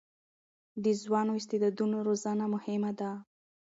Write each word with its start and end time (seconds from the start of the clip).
د 0.83 0.85
ځوانو 1.01 1.31
استعدادونو 1.39 1.97
روزنه 2.07 2.45
مهمه 2.53 2.91
ده. 2.99 3.11